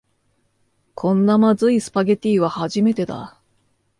[0.95, 3.39] こんなまずいスパゲティは初めてだ